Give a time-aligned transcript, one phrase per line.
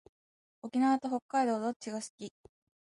[0.63, 2.33] 沖縄と北海道どっちが好き？